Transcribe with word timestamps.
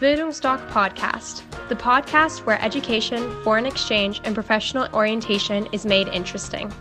Bildungsdoc 0.00 0.60
Podcast, 0.70 1.42
the 1.68 1.74
podcast 1.74 2.46
where 2.46 2.62
education, 2.62 3.18
foreign 3.42 3.66
exchange, 3.66 4.20
and 4.22 4.32
professional 4.32 4.86
orientation 4.92 5.66
is 5.72 5.84
made 5.84 6.06
interesting. 6.14 6.72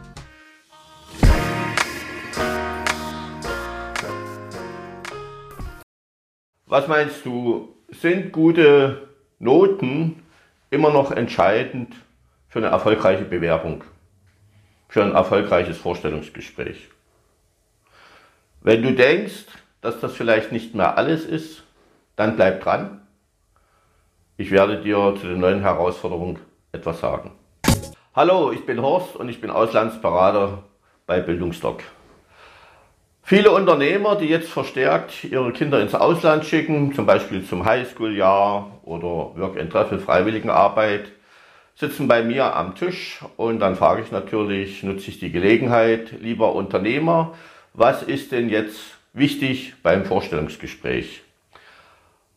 Was 6.68 6.88
meinst 6.88 7.26
du, 7.26 7.70
sind 7.90 8.32
gute 8.32 9.10
Noten 9.40 10.22
immer 10.70 10.92
noch 10.92 11.12
entscheidend 11.12 11.96
für 12.48 12.60
eine 12.60 12.68
erfolgreiche 12.68 13.26
Bewerbung, 13.26 13.84
für 14.90 15.02
ein 15.02 15.14
erfolgreiches 15.14 15.80
Vorstellungsgespräch? 15.80 16.88
Wenn 18.62 18.84
du 18.84 18.94
denkst, 18.94 19.46
dass 19.82 20.00
das 20.02 20.14
vielleicht 20.14 20.52
nicht 20.52 20.76
mehr 20.76 21.00
alles 21.00 21.26
ist, 21.26 21.64
dann 22.16 22.36
bleib 22.36 22.62
dran. 22.62 23.02
Ich 24.40 24.52
werde 24.52 24.78
dir 24.78 25.16
zu 25.20 25.26
den 25.26 25.40
neuen 25.40 25.62
Herausforderungen 25.62 26.38
etwas 26.72 27.00
sagen. 27.00 27.32
Hallo, 28.14 28.52
ich 28.52 28.68
bin 28.68 28.80
Horst 28.80 29.16
und 29.16 29.30
ich 29.30 29.42
bin 29.42 29.50
Auslandsberater 29.50 30.64
bei 31.08 31.22
Bildungsdoc. 31.22 31.82
Viele 33.24 33.50
Unternehmer, 33.52 34.16
die 34.16 34.28
jetzt 34.28 34.50
verstärkt 34.50 35.24
ihre 35.24 35.52
Kinder 35.54 35.82
ins 35.82 35.96
Ausland 35.96 36.46
schicken, 36.46 36.94
zum 36.94 37.08
Beispiel 37.08 37.44
zum 37.44 37.66
Highschool-Jahr 37.66 38.80
oder 38.84 39.36
Work 39.36 39.60
and 39.60 39.72
Travel 39.72 39.98
Freiwilligenarbeit, 39.98 41.12
sitzen 41.74 42.08
bei 42.08 42.22
mir 42.22 42.56
am 42.56 42.76
Tisch 42.76 43.20
und 43.38 43.60
dann 43.60 43.76
frage 43.76 44.04
ich 44.04 44.12
natürlich, 44.12 44.84
nutze 44.84 45.10
ich 45.10 45.20
die 45.20 45.32
Gelegenheit, 45.32 46.12
lieber 46.22 46.54
Unternehmer, 46.54 47.34
was 47.74 48.04
ist 48.04 48.32
denn 48.32 48.50
jetzt 48.50 48.80
wichtig 49.14 49.74
beim 49.82 50.06
Vorstellungsgespräch? 50.06 51.24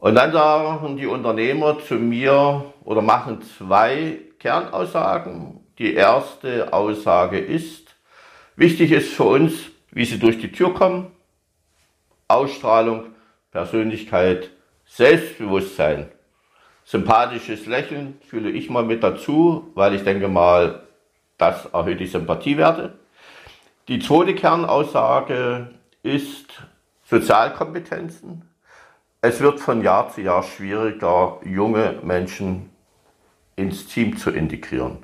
Und 0.00 0.14
dann 0.14 0.32
sagen 0.32 0.96
die 0.96 1.06
Unternehmer 1.06 1.78
zu 1.78 1.94
mir 1.94 2.72
oder 2.84 3.02
machen 3.02 3.42
zwei 3.42 4.18
Kernaussagen. 4.38 5.60
Die 5.78 5.92
erste 5.92 6.72
Aussage 6.72 7.38
ist, 7.38 7.94
wichtig 8.56 8.92
ist 8.92 9.12
für 9.12 9.24
uns, 9.24 9.52
wie 9.90 10.06
sie 10.06 10.18
durch 10.18 10.38
die 10.38 10.52
Tür 10.52 10.72
kommen, 10.72 11.10
Ausstrahlung, 12.28 13.08
Persönlichkeit, 13.50 14.50
Selbstbewusstsein. 14.86 16.08
Sympathisches 16.84 17.66
Lächeln 17.66 18.18
fühle 18.26 18.50
ich 18.50 18.70
mal 18.70 18.84
mit 18.84 19.02
dazu, 19.02 19.70
weil 19.74 19.94
ich 19.94 20.02
denke 20.02 20.28
mal, 20.28 20.82
das 21.36 21.66
erhöht 21.66 22.00
die 22.00 22.06
Sympathiewerte. 22.06 22.94
Die 23.88 23.98
zweite 23.98 24.34
Kernaussage 24.34 25.70
ist 26.02 26.46
Sozialkompetenzen, 27.04 28.49
es 29.22 29.40
wird 29.40 29.60
von 29.60 29.82
Jahr 29.82 30.10
zu 30.10 30.22
Jahr 30.22 30.42
schwieriger, 30.42 31.38
junge 31.44 31.98
Menschen 32.02 32.70
ins 33.56 33.86
Team 33.86 34.16
zu 34.16 34.30
integrieren. 34.30 34.98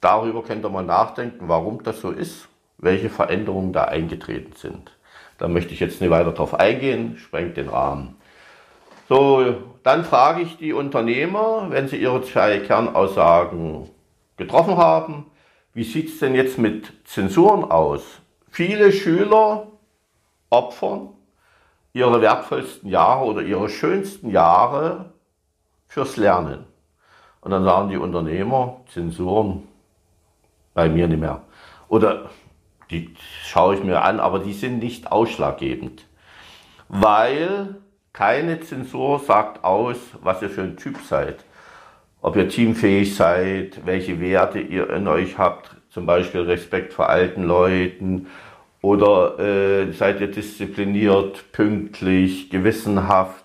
Darüber 0.00 0.42
könnte 0.42 0.68
man 0.68 0.86
nachdenken, 0.86 1.48
warum 1.48 1.82
das 1.82 2.00
so 2.00 2.10
ist, 2.10 2.48
welche 2.78 3.10
Veränderungen 3.10 3.72
da 3.72 3.84
eingetreten 3.84 4.54
sind. 4.56 4.96
Da 5.38 5.48
möchte 5.48 5.74
ich 5.74 5.80
jetzt 5.80 6.00
nicht 6.00 6.10
weiter 6.10 6.32
drauf 6.32 6.54
eingehen, 6.54 7.16
sprengt 7.18 7.56
den 7.56 7.68
Rahmen. 7.68 8.16
So, 9.08 9.56
dann 9.82 10.04
frage 10.04 10.42
ich 10.42 10.56
die 10.56 10.72
Unternehmer, 10.72 11.66
wenn 11.68 11.88
sie 11.88 11.96
ihre 11.96 12.22
zwei 12.22 12.58
Kernaussagen 12.60 13.90
getroffen 14.36 14.76
haben, 14.76 15.26
wie 15.74 15.84
sieht 15.84 16.08
es 16.08 16.18
denn 16.18 16.34
jetzt 16.34 16.58
mit 16.58 16.92
Zensuren 17.04 17.64
aus? 17.64 18.02
Viele 18.50 18.92
Schüler 18.92 19.68
opfern 20.50 21.10
ihre 21.92 22.20
wertvollsten 22.20 22.88
Jahre 22.88 23.24
oder 23.24 23.42
ihre 23.42 23.68
schönsten 23.68 24.30
Jahre 24.30 25.12
fürs 25.88 26.16
Lernen. 26.16 26.64
Und 27.40 27.50
dann 27.50 27.64
sagen 27.64 27.90
die 27.90 27.96
Unternehmer, 27.96 28.80
Zensuren, 28.92 29.68
bei 30.74 30.88
mir 30.88 31.08
nicht 31.08 31.20
mehr. 31.20 31.42
Oder 31.88 32.30
die 32.90 33.14
schaue 33.44 33.74
ich 33.74 33.84
mir 33.84 34.02
an, 34.02 34.20
aber 34.20 34.38
die 34.38 34.52
sind 34.52 34.78
nicht 34.78 35.10
ausschlaggebend. 35.10 36.06
Weil 36.88 37.76
keine 38.12 38.60
Zensur 38.60 39.18
sagt 39.18 39.64
aus, 39.64 39.96
was 40.22 40.42
ihr 40.42 40.50
für 40.50 40.62
ein 40.62 40.76
Typ 40.76 40.98
seid. 40.98 41.44
Ob 42.20 42.36
ihr 42.36 42.48
teamfähig 42.48 43.16
seid, 43.16 43.84
welche 43.84 44.20
Werte 44.20 44.60
ihr 44.60 44.90
in 44.90 45.08
euch 45.08 45.38
habt, 45.38 45.76
zum 45.88 46.06
Beispiel 46.06 46.42
Respekt 46.42 46.92
vor 46.92 47.08
alten 47.08 47.42
Leuten 47.42 48.28
oder 48.82 49.38
äh, 49.38 49.92
seid 49.92 50.20
ihr 50.20 50.30
diszipliniert, 50.30 51.52
pünktlich, 51.52 52.50
gewissenhaft? 52.50 53.44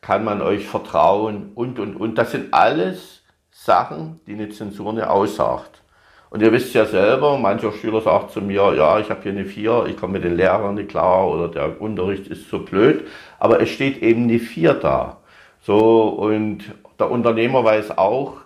Kann 0.00 0.24
man 0.24 0.40
euch 0.40 0.66
vertrauen? 0.66 1.52
Und, 1.54 1.78
und, 1.78 1.94
und. 1.96 2.16
Das 2.16 2.32
sind 2.32 2.52
alles 2.54 3.22
Sachen, 3.50 4.20
die 4.26 4.32
eine 4.32 4.48
Zensur 4.48 4.92
nicht 4.94 5.06
aussagt. 5.06 5.82
Und 6.30 6.42
ihr 6.42 6.52
wisst 6.52 6.74
ja 6.74 6.86
selber, 6.86 7.38
mancher 7.38 7.72
Schüler 7.72 8.00
sagt 8.00 8.30
zu 8.30 8.40
mir, 8.40 8.72
ja, 8.74 9.00
ich 9.00 9.10
habe 9.10 9.22
hier 9.22 9.32
eine 9.32 9.44
4, 9.44 9.86
ich 9.88 9.96
komme 9.96 10.14
mit 10.14 10.24
den 10.24 10.36
Lehrern 10.36 10.76
nicht 10.76 10.88
klar 10.88 11.28
oder 11.28 11.48
der 11.48 11.80
Unterricht 11.80 12.28
ist 12.28 12.48
so 12.48 12.60
blöd. 12.60 13.06
Aber 13.38 13.60
es 13.60 13.68
steht 13.68 14.00
eben 14.02 14.24
eine 14.24 14.38
4 14.38 14.74
da. 14.74 15.18
So, 15.60 16.08
und 16.08 16.64
der 16.98 17.10
Unternehmer 17.10 17.64
weiß 17.64 17.98
auch, 17.98 18.38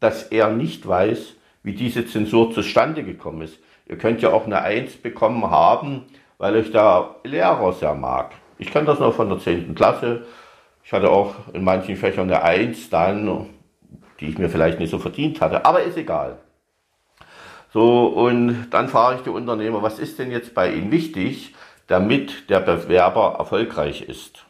dass 0.00 0.24
er 0.24 0.50
nicht 0.50 0.88
weiß, 0.88 1.34
wie 1.62 1.74
diese 1.74 2.06
Zensur 2.06 2.52
zustande 2.52 3.04
gekommen 3.04 3.42
ist. 3.42 3.58
Ihr 3.88 3.98
könnt 3.98 4.20
ja 4.20 4.32
auch 4.32 4.46
eine 4.46 4.62
Eins 4.62 4.96
bekommen 4.96 5.48
haben, 5.50 6.06
weil 6.38 6.56
euch 6.56 6.72
der 6.72 7.16
Lehrer 7.22 7.72
sehr 7.72 7.94
mag. 7.94 8.32
Ich 8.58 8.70
kenne 8.70 8.86
das 8.86 8.98
noch 8.98 9.14
von 9.14 9.28
der 9.28 9.38
10. 9.38 9.74
Klasse. 9.74 10.26
Ich 10.82 10.92
hatte 10.92 11.10
auch 11.10 11.34
in 11.52 11.62
manchen 11.62 11.96
Fächern 11.96 12.30
eine 12.30 12.42
Eins 12.42 12.90
dann, 12.90 13.46
die 14.20 14.28
ich 14.28 14.38
mir 14.38 14.48
vielleicht 14.48 14.80
nicht 14.80 14.90
so 14.90 14.98
verdient 14.98 15.40
hatte, 15.40 15.64
aber 15.64 15.82
ist 15.82 15.96
egal. 15.96 16.38
So, 17.72 18.06
und 18.06 18.70
dann 18.70 18.88
frage 18.88 19.16
ich 19.16 19.22
die 19.22 19.30
Unternehmer, 19.30 19.82
was 19.82 19.98
ist 19.98 20.18
denn 20.18 20.30
jetzt 20.30 20.54
bei 20.54 20.72
Ihnen 20.72 20.90
wichtig, 20.90 21.54
damit 21.86 22.48
der 22.50 22.60
Bewerber 22.60 23.36
erfolgreich 23.38 24.02
ist? 24.02 24.44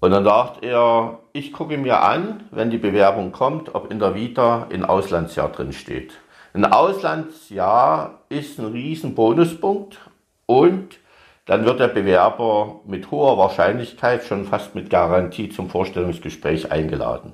Und 0.00 0.10
dann 0.10 0.24
sagt 0.24 0.64
er, 0.64 1.20
ich 1.32 1.52
gucke 1.52 1.78
mir 1.78 2.02
an, 2.02 2.44
wenn 2.50 2.70
die 2.70 2.78
Bewerbung 2.78 3.30
kommt, 3.30 3.74
ob 3.74 3.90
in 3.92 4.00
der 4.00 4.16
Vita 4.16 4.66
ein 4.72 4.84
Auslandsjahr 4.84 5.50
drin 5.50 5.72
steht. 5.72 6.14
Ein 6.54 6.66
Auslandsjahr 6.66 8.24
ist 8.28 8.58
ein 8.58 8.66
riesen 8.66 9.14
Bonuspunkt 9.14 9.98
und 10.44 10.98
dann 11.46 11.64
wird 11.64 11.80
der 11.80 11.88
Bewerber 11.88 12.80
mit 12.84 13.10
hoher 13.10 13.38
Wahrscheinlichkeit 13.38 14.24
schon 14.24 14.44
fast 14.44 14.74
mit 14.74 14.90
Garantie 14.90 15.48
zum 15.48 15.70
Vorstellungsgespräch 15.70 16.70
eingeladen. 16.70 17.32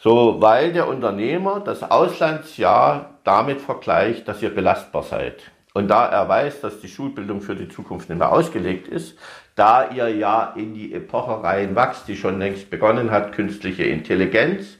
So, 0.00 0.40
weil 0.40 0.72
der 0.72 0.88
Unternehmer 0.88 1.60
das 1.60 1.88
Auslandsjahr 1.88 3.20
damit 3.22 3.60
vergleicht, 3.60 4.26
dass 4.26 4.42
ihr 4.42 4.52
belastbar 4.52 5.04
seid. 5.04 5.36
Und 5.72 5.86
da 5.86 6.06
er 6.06 6.28
weiß, 6.28 6.60
dass 6.60 6.80
die 6.80 6.88
Schulbildung 6.88 7.40
für 7.40 7.54
die 7.54 7.68
Zukunft 7.68 8.08
nicht 8.08 8.18
mehr 8.18 8.32
ausgelegt 8.32 8.88
ist, 8.88 9.16
da 9.54 9.90
ihr 9.90 10.08
ja 10.08 10.52
in 10.56 10.74
die 10.74 10.92
Epoche 10.92 11.44
reinwachst, 11.44 12.08
die 12.08 12.16
schon 12.16 12.40
längst 12.40 12.68
begonnen 12.68 13.12
hat, 13.12 13.32
künstliche 13.32 13.84
Intelligenz 13.84 14.76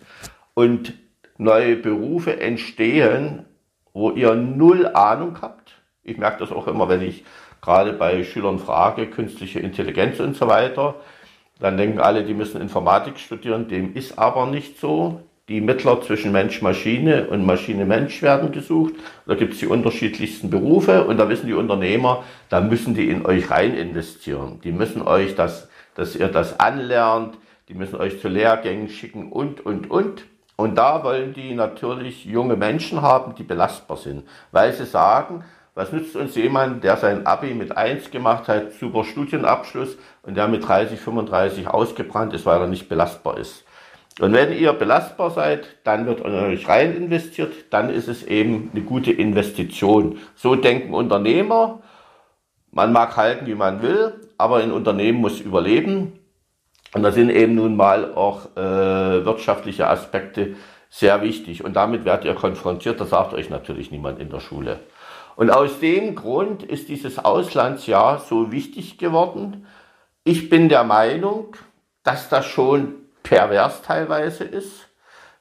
und 0.54 0.92
neue 1.38 1.76
Berufe 1.76 2.40
entstehen, 2.40 3.44
wo 3.92 4.10
ihr 4.10 4.34
null 4.34 4.86
Ahnung 4.88 5.38
habt. 5.40 5.72
Ich 6.02 6.18
merke 6.18 6.40
das 6.40 6.52
auch 6.52 6.66
immer, 6.66 6.88
wenn 6.88 7.02
ich 7.02 7.24
gerade 7.60 7.92
bei 7.92 8.24
Schülern 8.24 8.58
frage, 8.58 9.06
künstliche 9.06 9.60
Intelligenz 9.60 10.20
und 10.20 10.36
so 10.36 10.48
weiter. 10.48 10.96
Dann 11.60 11.76
denken 11.76 12.00
alle, 12.00 12.24
die 12.24 12.34
müssen 12.34 12.60
Informatik 12.60 13.18
studieren. 13.18 13.68
Dem 13.68 13.94
ist 13.94 14.18
aber 14.18 14.46
nicht 14.46 14.78
so. 14.78 15.22
Die 15.48 15.60
Mittler 15.60 16.00
zwischen 16.00 16.32
Mensch-Maschine 16.32 17.26
und 17.28 17.44
Maschine-Mensch 17.44 18.22
werden 18.22 18.50
gesucht. 18.50 18.94
Da 19.26 19.34
gibt 19.34 19.52
es 19.52 19.60
die 19.60 19.66
unterschiedlichsten 19.66 20.48
Berufe 20.48 21.04
und 21.04 21.18
da 21.18 21.28
wissen 21.28 21.46
die 21.46 21.52
Unternehmer, 21.52 22.24
da 22.48 22.62
müssen 22.62 22.94
die 22.94 23.10
in 23.10 23.26
euch 23.26 23.50
rein 23.50 23.74
investieren. 23.74 24.60
Die 24.64 24.72
müssen 24.72 25.02
euch 25.02 25.34
das, 25.34 25.68
dass 25.94 26.16
ihr 26.16 26.28
das 26.28 26.58
anlernt, 26.60 27.36
die 27.68 27.74
müssen 27.74 27.96
euch 27.96 28.20
zu 28.20 28.28
Lehrgängen 28.28 28.88
schicken 28.88 29.30
und, 29.30 29.64
und, 29.64 29.90
und. 29.90 30.24
Und 30.56 30.76
da 30.76 31.02
wollen 31.02 31.34
die 31.34 31.54
natürlich 31.54 32.24
junge 32.24 32.56
Menschen 32.56 33.02
haben, 33.02 33.34
die 33.34 33.42
belastbar 33.42 33.96
sind, 33.96 34.26
weil 34.52 34.72
sie 34.72 34.86
sagen, 34.86 35.44
was 35.74 35.90
nützt 35.90 36.14
uns 36.14 36.36
jemand, 36.36 36.84
der 36.84 36.96
sein 36.96 37.26
Abi 37.26 37.52
mit 37.52 37.76
1 37.76 38.12
gemacht 38.12 38.46
hat, 38.46 38.72
super 38.74 39.02
Studienabschluss 39.02 39.98
und 40.22 40.36
der 40.36 40.46
mit 40.46 40.66
30, 40.66 41.00
35 41.00 41.66
ausgebrannt 41.66 42.32
ist, 42.32 42.46
weil 42.46 42.60
er 42.60 42.68
nicht 42.68 42.88
belastbar 42.88 43.38
ist. 43.38 43.64
Und 44.20 44.32
wenn 44.32 44.52
ihr 44.52 44.72
belastbar 44.72 45.30
seid, 45.30 45.66
dann 45.82 46.06
wird 46.06 46.20
in 46.20 46.32
euch 46.32 46.68
rein 46.68 46.96
investiert, 46.96 47.52
dann 47.70 47.90
ist 47.90 48.06
es 48.06 48.22
eben 48.22 48.70
eine 48.72 48.84
gute 48.84 49.10
Investition. 49.10 50.18
So 50.36 50.54
denken 50.54 50.94
Unternehmer. 50.94 51.80
Man 52.70 52.92
mag 52.92 53.16
halten, 53.16 53.46
wie 53.46 53.56
man 53.56 53.82
will, 53.82 54.14
aber 54.38 54.58
ein 54.58 54.70
Unternehmen 54.70 55.20
muss 55.20 55.40
überleben. 55.40 56.20
Und 56.94 57.02
da 57.02 57.10
sind 57.10 57.30
eben 57.30 57.56
nun 57.56 57.76
mal 57.76 58.14
auch 58.14 58.56
äh, 58.56 59.24
wirtschaftliche 59.24 59.88
Aspekte 59.88 60.54
sehr 60.88 61.22
wichtig. 61.22 61.64
Und 61.64 61.74
damit 61.74 62.04
werdet 62.04 62.24
ihr 62.24 62.34
konfrontiert, 62.34 63.00
das 63.00 63.10
sagt 63.10 63.34
euch 63.34 63.50
natürlich 63.50 63.90
niemand 63.90 64.20
in 64.20 64.30
der 64.30 64.38
Schule. 64.40 64.78
Und 65.34 65.50
aus 65.50 65.80
dem 65.80 66.14
Grund 66.14 66.62
ist 66.62 66.88
dieses 66.88 67.18
Auslandsjahr 67.18 68.20
so 68.20 68.52
wichtig 68.52 68.98
geworden. 68.98 69.66
Ich 70.22 70.48
bin 70.48 70.68
der 70.68 70.84
Meinung, 70.84 71.56
dass 72.04 72.28
das 72.28 72.46
schon 72.46 72.94
pervers 73.24 73.82
teilweise 73.82 74.44
ist, 74.44 74.88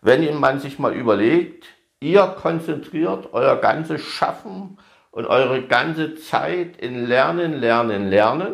wenn 0.02 0.40
man 0.40 0.60
sich 0.60 0.80
mal 0.80 0.94
überlegt, 0.94 1.66
ihr 2.00 2.24
konzentriert 2.24 3.30
euer 3.32 3.58
ganzes 3.58 4.02
Schaffen 4.02 4.80
und 5.12 5.28
eure 5.28 5.62
ganze 5.62 6.16
Zeit 6.16 6.78
in 6.78 7.06
Lernen, 7.06 7.54
Lernen, 7.54 8.10
Lernen. 8.10 8.54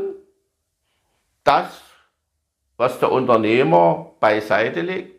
Das, 1.45 1.81
was 2.79 2.97
der 2.97 3.11
Unternehmer 3.11 4.11
beiseite 4.21 4.79
legt, 4.79 5.13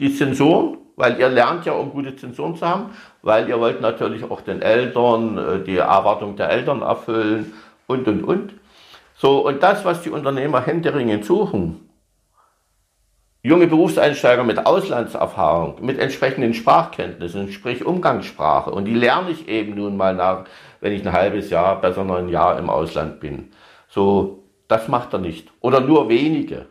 die 0.00 0.12
Zensuren, 0.12 0.78
weil 0.96 1.18
ihr 1.20 1.28
lernt 1.28 1.64
ja, 1.64 1.74
um 1.74 1.92
gute 1.92 2.16
Zensuren 2.16 2.56
zu 2.56 2.66
haben, 2.66 2.90
weil 3.22 3.48
ihr 3.48 3.60
wollt 3.60 3.80
natürlich 3.80 4.28
auch 4.28 4.40
den 4.40 4.60
Eltern 4.60 5.38
äh, 5.38 5.62
die 5.62 5.76
Erwartung 5.76 6.34
der 6.34 6.50
Eltern 6.50 6.82
erfüllen 6.82 7.52
und, 7.86 8.08
und, 8.08 8.24
und. 8.24 8.54
So, 9.14 9.46
und 9.46 9.62
das, 9.62 9.84
was 9.84 10.02
die 10.02 10.10
Unternehmer 10.10 10.60
händeringend 10.60 11.24
suchen, 11.24 11.88
junge 13.44 13.68
Berufseinsteiger 13.68 14.42
mit 14.42 14.66
Auslandserfahrung, 14.66 15.76
mit 15.84 16.00
entsprechenden 16.00 16.52
Sprachkenntnissen, 16.52 17.52
sprich 17.52 17.86
Umgangssprache. 17.86 18.72
Und 18.72 18.86
die 18.86 18.94
lerne 18.94 19.30
ich 19.30 19.46
eben 19.46 19.76
nun 19.76 19.96
mal 19.96 20.16
nach, 20.16 20.46
wenn 20.80 20.92
ich 20.94 21.06
ein 21.06 21.12
halbes 21.12 21.48
Jahr, 21.48 21.80
besser 21.80 22.02
noch 22.02 22.16
ein 22.16 22.28
Jahr 22.28 22.58
im 22.58 22.68
Ausland 22.68 23.20
bin. 23.20 23.52
So, 23.88 24.39
das 24.70 24.86
macht 24.86 25.12
er 25.12 25.18
nicht. 25.18 25.50
Oder 25.60 25.80
nur 25.80 26.08
wenige. 26.08 26.66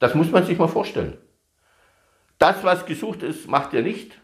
Das 0.00 0.14
muss 0.16 0.32
man 0.32 0.44
sich 0.44 0.58
mal 0.58 0.66
vorstellen. 0.66 1.16
Das, 2.38 2.64
was 2.64 2.86
gesucht 2.86 3.22
ist, 3.22 3.48
macht 3.48 3.72
ihr 3.72 3.82
nicht. 3.82 4.18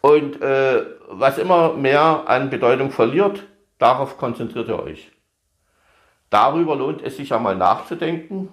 Und 0.00 0.40
äh, 0.40 0.86
was 1.08 1.36
immer 1.36 1.74
mehr 1.74 2.24
an 2.28 2.48
Bedeutung 2.48 2.90
verliert, 2.92 3.42
darauf 3.78 4.16
konzentriert 4.16 4.68
ihr 4.68 4.82
euch. 4.82 5.12
Darüber 6.30 6.76
lohnt 6.76 7.02
es 7.02 7.18
sich 7.18 7.28
ja 7.28 7.38
mal 7.38 7.56
nachzudenken. 7.56 8.48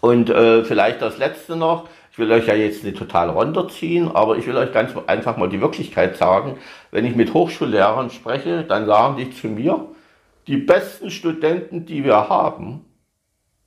Und 0.00 0.30
äh, 0.30 0.64
vielleicht 0.64 1.02
das 1.02 1.18
Letzte 1.18 1.56
noch, 1.56 1.88
ich 2.10 2.18
will 2.18 2.32
euch 2.32 2.46
ja 2.46 2.54
jetzt 2.54 2.84
nicht 2.84 2.96
total 2.96 3.28
runterziehen, 3.28 4.10
aber 4.14 4.38
ich 4.38 4.46
will 4.46 4.56
euch 4.56 4.72
ganz 4.72 4.92
einfach 5.06 5.36
mal 5.36 5.48
die 5.50 5.60
Wirklichkeit 5.60 6.16
sagen. 6.16 6.56
Wenn 6.90 7.04
ich 7.04 7.14
mit 7.14 7.34
Hochschullehrern 7.34 8.08
spreche, 8.08 8.64
dann 8.64 8.86
sagen 8.86 9.16
die 9.18 9.30
zu 9.30 9.48
mir, 9.48 9.88
die 10.48 10.56
besten 10.56 11.10
Studenten, 11.10 11.84
die 11.84 12.04
wir 12.04 12.28
haben, 12.30 12.86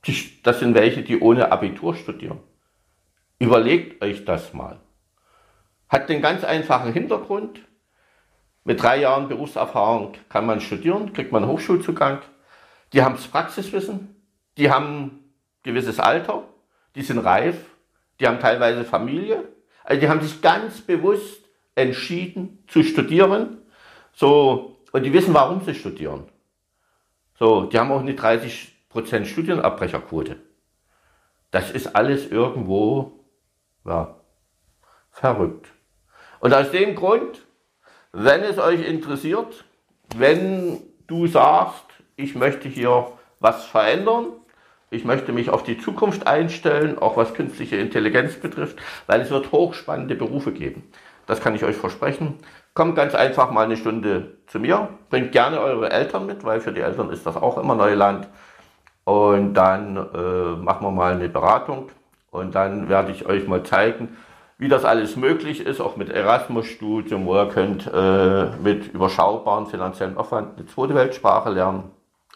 die, 0.04 0.42
das 0.42 0.58
sind 0.58 0.74
welche, 0.74 1.02
die 1.02 1.20
ohne 1.20 1.52
Abitur 1.52 1.94
studieren. 1.94 2.40
Überlegt 3.38 4.02
euch 4.02 4.24
das 4.24 4.52
mal. 4.52 4.80
Hat 5.88 6.08
den 6.08 6.20
ganz 6.20 6.42
einfachen 6.42 6.92
Hintergrund. 6.92 7.60
Mit 8.64 8.82
drei 8.82 9.00
Jahren 9.00 9.28
Berufserfahrung 9.28 10.14
kann 10.28 10.44
man 10.44 10.60
studieren, 10.60 11.12
kriegt 11.12 11.32
man 11.32 11.46
Hochschulzugang. 11.46 12.20
Die 12.92 13.02
haben 13.02 13.14
das 13.14 13.28
Praxiswissen, 13.28 14.16
die 14.56 14.70
haben 14.70 15.24
gewisses 15.62 16.00
Alter, 16.00 16.44
die 16.94 17.02
sind 17.02 17.18
reif, 17.18 17.56
die 18.20 18.26
haben 18.26 18.40
teilweise 18.40 18.84
Familie, 18.84 19.48
also 19.84 20.00
die 20.00 20.08
haben 20.08 20.20
sich 20.20 20.42
ganz 20.42 20.80
bewusst 20.80 21.44
entschieden 21.74 22.62
zu 22.66 22.82
studieren, 22.82 23.58
so, 24.12 24.78
und 24.92 25.04
die 25.04 25.12
wissen, 25.12 25.32
warum 25.32 25.64
sie 25.64 25.74
studieren. 25.74 26.26
So, 27.38 27.64
die 27.64 27.78
haben 27.78 27.90
auch 27.90 28.00
eine 28.00 28.12
30% 28.12 29.24
Studienabbrecherquote. 29.24 30.36
Das 31.50 31.70
ist 31.70 31.94
alles 31.94 32.30
irgendwo, 32.30 33.24
ja, 33.84 34.16
verrückt. 35.10 35.68
Und 36.40 36.54
aus 36.54 36.70
dem 36.70 36.94
Grund, 36.94 37.46
wenn 38.12 38.42
es 38.42 38.58
euch 38.58 38.86
interessiert, 38.86 39.64
wenn 40.16 40.82
du 41.06 41.26
sagst, 41.26 41.84
ich 42.16 42.34
möchte 42.34 42.68
hier 42.68 43.12
was 43.40 43.64
verändern, 43.64 44.26
ich 44.90 45.04
möchte 45.04 45.32
mich 45.32 45.50
auf 45.50 45.62
die 45.62 45.78
Zukunft 45.78 46.26
einstellen, 46.26 46.98
auch 46.98 47.16
was 47.16 47.32
künstliche 47.32 47.76
Intelligenz 47.76 48.34
betrifft, 48.34 48.78
weil 49.06 49.20
es 49.22 49.30
wird 49.30 49.50
hochspannende 49.50 50.14
Berufe 50.14 50.52
geben. 50.52 50.90
Das 51.26 51.40
kann 51.40 51.54
ich 51.54 51.64
euch 51.64 51.76
versprechen. 51.76 52.38
Kommt 52.74 52.96
ganz 52.96 53.14
einfach 53.14 53.50
mal 53.50 53.64
eine 53.64 53.76
Stunde 53.76 54.38
zu 54.46 54.58
mir. 54.58 54.88
Bringt 55.10 55.32
gerne 55.32 55.60
eure 55.60 55.90
Eltern 55.90 56.26
mit, 56.26 56.44
weil 56.44 56.60
für 56.60 56.72
die 56.72 56.80
Eltern 56.80 57.10
ist 57.10 57.26
das 57.26 57.36
auch 57.36 57.58
immer 57.58 57.74
Neuland. 57.74 58.28
Und 59.04 59.54
dann 59.54 59.96
äh, 59.96 60.56
machen 60.56 60.86
wir 60.86 60.90
mal 60.90 61.14
eine 61.14 61.28
Beratung. 61.28 61.90
Und 62.30 62.54
dann 62.54 62.88
werde 62.88 63.12
ich 63.12 63.26
euch 63.26 63.46
mal 63.46 63.62
zeigen, 63.62 64.16
wie 64.56 64.68
das 64.68 64.84
alles 64.84 65.16
möglich 65.16 65.66
ist, 65.66 65.80
auch 65.80 65.96
mit 65.96 66.08
Erasmus-Studium, 66.08 67.26
wo 67.26 67.34
ihr 67.34 67.48
könnt 67.48 67.90
äh, 67.92 68.46
mit 68.62 68.94
überschaubaren 68.94 69.66
finanziellen 69.66 70.16
Aufwand 70.16 70.56
eine 70.56 70.66
zweite 70.66 70.94
Weltsprache 70.94 71.50
lernen 71.50 71.90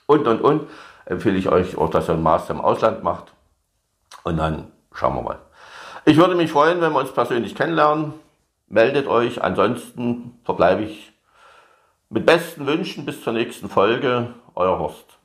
und, 0.07 0.27
und, 0.27 0.41
und 0.41 0.69
empfehle 1.05 1.37
ich 1.37 1.49
euch 1.49 1.79
auch, 1.79 1.89
dass 1.89 2.09
ihr 2.09 2.15
einen 2.15 2.23
Master 2.23 2.55
im 2.55 2.61
Ausland 2.61 3.03
macht. 3.03 3.33
Und 4.25 4.39
dann 4.39 4.73
schauen 4.93 5.15
wir 5.15 5.23
mal. 5.23 5.39
Ich 6.05 6.17
würde 6.17 6.35
mich 6.35 6.51
freuen, 6.51 6.81
wenn 6.81 6.93
wir 6.93 7.01
uns 7.01 7.13
persönlich 7.13 7.55
kennenlernen. 7.55 8.15
Meldet 8.69 9.07
euch. 9.07 9.43
Ansonsten 9.43 10.39
verbleibe 10.45 10.83
ich 10.83 11.13
mit 12.09 12.27
besten 12.27 12.67
Wünschen 12.67 13.05
bis 13.05 13.23
zur 13.23 13.33
nächsten 13.33 13.69
Folge. 13.69 14.35
Euer 14.55 14.79
Horst. 14.79 15.16